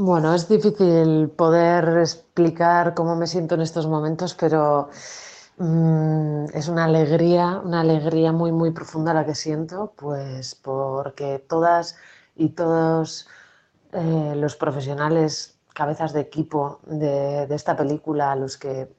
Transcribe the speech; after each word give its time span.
Bueno, 0.00 0.32
es 0.32 0.48
difícil 0.48 1.28
poder 1.30 1.98
explicar 1.98 2.94
cómo 2.94 3.16
me 3.16 3.26
siento 3.26 3.56
en 3.56 3.62
estos 3.62 3.88
momentos, 3.88 4.32
pero 4.34 4.90
mm, 5.56 6.44
es 6.54 6.68
una 6.68 6.84
alegría, 6.84 7.60
una 7.64 7.80
alegría 7.80 8.30
muy, 8.30 8.52
muy 8.52 8.70
profunda 8.70 9.12
la 9.12 9.26
que 9.26 9.34
siento, 9.34 9.92
pues 9.96 10.54
porque 10.54 11.44
todas 11.48 11.96
y 12.36 12.50
todos 12.50 13.26
eh, 13.92 14.34
los 14.36 14.54
profesionales, 14.54 15.58
cabezas 15.74 16.12
de 16.12 16.20
equipo 16.20 16.78
de, 16.86 17.48
de 17.48 17.54
esta 17.56 17.76
película, 17.76 18.30
a 18.30 18.36
los 18.36 18.56
que 18.56 18.94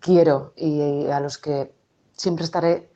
quiero 0.00 0.54
y 0.56 1.06
a 1.06 1.20
los 1.20 1.38
que 1.38 1.72
siempre 2.16 2.44
estaré 2.44 2.92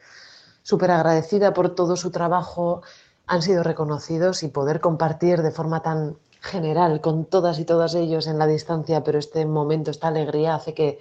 súper 0.64 0.90
agradecida 0.90 1.54
por 1.54 1.76
todo 1.76 1.94
su 1.94 2.10
trabajo, 2.10 2.82
han 3.28 3.42
sido 3.42 3.62
reconocidos 3.62 4.42
y 4.42 4.48
poder 4.48 4.80
compartir 4.80 5.42
de 5.42 5.52
forma 5.52 5.80
tan 5.82 6.16
general 6.46 7.00
con 7.00 7.26
todas 7.26 7.58
y 7.58 7.64
todos 7.64 7.94
ellos 7.94 8.26
en 8.26 8.38
la 8.38 8.46
distancia, 8.46 9.04
pero 9.04 9.18
este 9.18 9.44
momento, 9.46 9.90
esta 9.90 10.08
alegría 10.08 10.54
hace 10.54 10.74
que, 10.74 11.00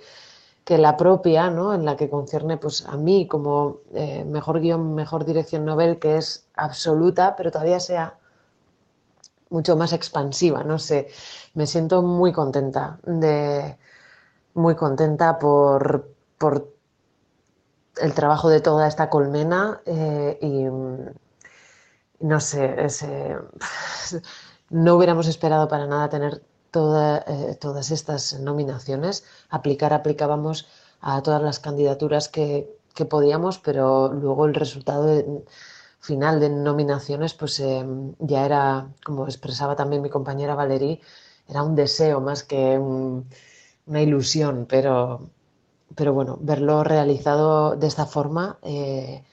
que 0.66 0.78
la 0.78 0.98
propia, 0.98 1.50
¿no? 1.50 1.74
en 1.74 1.86
la 1.86 1.96
que 1.96 2.10
concierne 2.10 2.58
pues, 2.58 2.86
a 2.86 2.98
mí 2.98 3.28
como 3.28 3.80
eh, 3.94 4.26
mejor 4.26 4.60
guion, 4.60 4.96
mejor 4.96 5.26
dirección 5.26 5.66
novel, 5.66 6.00
que 6.00 6.18
es 6.18 6.48
absoluta, 6.56 7.36
pero 7.36 7.52
todavía 7.52 7.80
sea 7.80 8.18
mucho 9.50 9.78
más 9.78 9.94
expansiva, 9.94 10.64
no 10.64 10.80
sé, 10.80 11.08
me 11.54 11.68
siento 11.68 12.02
muy 12.02 12.34
contenta 12.34 13.00
de 13.04 13.78
muy 14.56 14.76
contenta 14.76 15.38
por, 15.38 16.10
por 16.38 16.74
el 17.98 18.14
trabajo 18.14 18.50
de 18.50 18.62
toda 18.62 18.88
esta 18.88 19.10
colmena 19.10 19.82
eh, 19.86 20.38
y 20.42 20.66
no 22.26 22.40
sé, 22.40 22.86
ese, 22.86 23.38
no 24.70 24.96
hubiéramos 24.96 25.28
esperado 25.28 25.68
para 25.68 25.88
nada 25.88 26.10
tener 26.10 26.42
eh, 26.76 27.56
todas 27.60 27.92
estas 27.92 28.40
nominaciones. 28.40 29.24
Aplicar, 29.50 29.94
aplicábamos 29.94 30.68
a 31.02 31.22
todas 31.22 31.42
las 31.42 31.60
candidaturas 31.60 32.28
que, 32.30 32.68
podíamos, 33.10 33.60
pero 33.60 34.12
luego 34.14 34.46
el 34.46 34.54
resultado 34.54 35.44
final 36.00 36.40
de 36.40 36.50
nominaciones 36.50 37.34
pues 37.34 37.60
eh, 37.60 37.86
ya 38.20 38.46
era, 38.46 38.88
como 39.06 39.26
expresaba 39.26 39.76
también 39.76 40.02
mi 40.02 40.10
compañera 40.10 40.56
Valerie, 40.56 41.02
era 41.48 41.64
un 41.64 41.76
deseo 41.76 42.22
más 42.22 42.44
que 42.44 42.78
una 42.78 44.02
ilusión, 44.02 44.66
pero, 44.68 45.30
pero 45.96 46.14
bueno, 46.14 46.38
verlo 46.42 46.84
realizado 46.84 47.76
de 47.76 47.88
esta 47.88 48.06
forma 48.06 48.58
eh, 48.64 49.24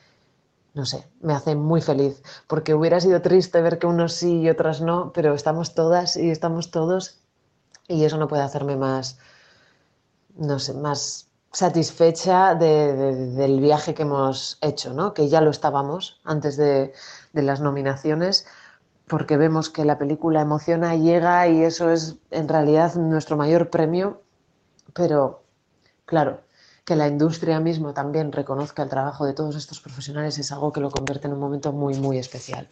no 0.74 0.86
sé, 0.86 1.06
me 1.20 1.34
hace 1.34 1.54
muy 1.54 1.80
feliz, 1.82 2.22
porque 2.46 2.74
hubiera 2.74 3.00
sido 3.00 3.20
triste 3.20 3.60
ver 3.60 3.78
que 3.78 3.86
unos 3.86 4.14
sí 4.14 4.40
y 4.40 4.48
otras 4.48 4.80
no, 4.80 5.12
pero 5.12 5.34
estamos 5.34 5.74
todas 5.74 6.16
y 6.16 6.30
estamos 6.30 6.70
todos 6.70 7.20
y 7.88 8.04
eso 8.04 8.16
no 8.16 8.28
puede 8.28 8.42
hacerme 8.42 8.76
más, 8.76 9.18
no 10.36 10.58
sé, 10.58 10.74
más 10.74 11.28
satisfecha 11.52 12.54
del 12.54 13.60
viaje 13.60 13.94
que 13.94 14.02
hemos 14.02 14.58
hecho, 14.62 14.94
¿no? 14.94 15.12
que 15.12 15.28
ya 15.28 15.42
lo 15.42 15.50
estábamos 15.50 16.20
antes 16.24 16.56
de, 16.56 16.94
de 17.34 17.42
las 17.42 17.60
nominaciones, 17.60 18.46
porque 19.06 19.36
vemos 19.36 19.68
que 19.68 19.84
la 19.84 19.98
película 19.98 20.40
emociona, 20.40 20.96
llega 20.96 21.46
y 21.48 21.62
eso 21.62 21.90
es 21.90 22.16
en 22.30 22.48
realidad 22.48 22.94
nuestro 22.94 23.36
mayor 23.36 23.68
premio, 23.68 24.22
pero 24.94 25.42
claro, 26.06 26.40
que 26.84 26.96
la 26.96 27.08
industria 27.08 27.60
mismo 27.60 27.94
también 27.94 28.32
reconozca 28.32 28.82
el 28.82 28.88
trabajo 28.88 29.24
de 29.26 29.34
todos 29.34 29.56
estos 29.56 29.80
profesionales 29.80 30.38
es 30.38 30.52
algo 30.52 30.72
que 30.72 30.80
lo 30.80 30.90
convierte 30.90 31.26
en 31.28 31.34
un 31.34 31.40
momento 31.40 31.72
muy, 31.72 31.94
muy 31.94 32.18
especial. 32.18 32.68